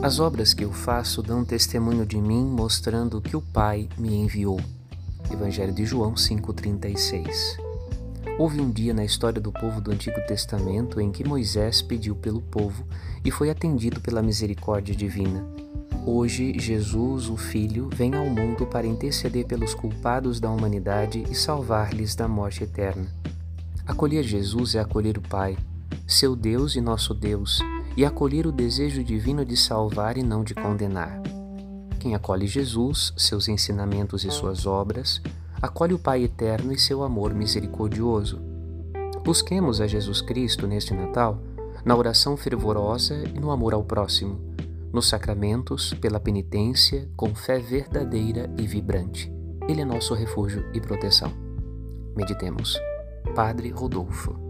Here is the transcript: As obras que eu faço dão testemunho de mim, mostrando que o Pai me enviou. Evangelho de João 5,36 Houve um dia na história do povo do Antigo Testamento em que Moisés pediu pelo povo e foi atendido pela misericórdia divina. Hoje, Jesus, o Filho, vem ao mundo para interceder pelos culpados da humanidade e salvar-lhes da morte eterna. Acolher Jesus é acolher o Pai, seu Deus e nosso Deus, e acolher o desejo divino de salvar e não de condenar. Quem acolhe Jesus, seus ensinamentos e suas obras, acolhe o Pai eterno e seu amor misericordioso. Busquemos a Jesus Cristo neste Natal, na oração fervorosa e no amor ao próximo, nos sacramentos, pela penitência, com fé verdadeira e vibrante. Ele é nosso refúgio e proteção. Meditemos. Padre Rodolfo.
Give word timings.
As 0.00 0.20
obras 0.20 0.54
que 0.54 0.64
eu 0.64 0.72
faço 0.72 1.20
dão 1.24 1.44
testemunho 1.44 2.06
de 2.06 2.18
mim, 2.18 2.44
mostrando 2.44 3.20
que 3.20 3.36
o 3.36 3.42
Pai 3.42 3.88
me 3.98 4.14
enviou. 4.14 4.60
Evangelho 5.28 5.72
de 5.72 5.84
João 5.84 6.14
5,36 6.14 7.58
Houve 8.38 8.60
um 8.60 8.70
dia 8.70 8.94
na 8.94 9.04
história 9.04 9.40
do 9.40 9.50
povo 9.50 9.80
do 9.80 9.90
Antigo 9.90 10.24
Testamento 10.28 11.00
em 11.00 11.10
que 11.10 11.26
Moisés 11.26 11.82
pediu 11.82 12.14
pelo 12.14 12.40
povo 12.40 12.86
e 13.24 13.32
foi 13.32 13.50
atendido 13.50 14.00
pela 14.00 14.22
misericórdia 14.22 14.94
divina. 14.94 15.44
Hoje, 16.06 16.56
Jesus, 16.56 17.28
o 17.28 17.36
Filho, 17.36 17.90
vem 17.92 18.14
ao 18.14 18.26
mundo 18.26 18.66
para 18.66 18.86
interceder 18.86 19.46
pelos 19.46 19.74
culpados 19.74 20.38
da 20.38 20.48
humanidade 20.48 21.24
e 21.28 21.34
salvar-lhes 21.34 22.14
da 22.14 22.28
morte 22.28 22.62
eterna. 22.62 23.12
Acolher 23.84 24.22
Jesus 24.22 24.76
é 24.76 24.78
acolher 24.78 25.18
o 25.18 25.22
Pai, 25.22 25.58
seu 26.06 26.36
Deus 26.36 26.76
e 26.76 26.80
nosso 26.80 27.12
Deus, 27.12 27.60
e 27.98 28.04
acolher 28.04 28.46
o 28.46 28.52
desejo 28.52 29.02
divino 29.02 29.44
de 29.44 29.56
salvar 29.56 30.16
e 30.16 30.22
não 30.22 30.44
de 30.44 30.54
condenar. 30.54 31.20
Quem 31.98 32.14
acolhe 32.14 32.46
Jesus, 32.46 33.12
seus 33.16 33.48
ensinamentos 33.48 34.22
e 34.22 34.30
suas 34.30 34.66
obras, 34.66 35.20
acolhe 35.60 35.94
o 35.94 35.98
Pai 35.98 36.22
eterno 36.22 36.72
e 36.72 36.78
seu 36.78 37.02
amor 37.02 37.34
misericordioso. 37.34 38.40
Busquemos 39.24 39.80
a 39.80 39.88
Jesus 39.88 40.20
Cristo 40.20 40.64
neste 40.64 40.94
Natal, 40.94 41.42
na 41.84 41.96
oração 41.96 42.36
fervorosa 42.36 43.16
e 43.34 43.40
no 43.40 43.50
amor 43.50 43.74
ao 43.74 43.82
próximo, 43.82 44.38
nos 44.92 45.08
sacramentos, 45.08 45.92
pela 45.94 46.20
penitência, 46.20 47.10
com 47.16 47.34
fé 47.34 47.58
verdadeira 47.58 48.48
e 48.56 48.64
vibrante. 48.64 49.28
Ele 49.68 49.80
é 49.80 49.84
nosso 49.84 50.14
refúgio 50.14 50.64
e 50.72 50.80
proteção. 50.80 51.32
Meditemos. 52.14 52.78
Padre 53.34 53.70
Rodolfo. 53.70 54.47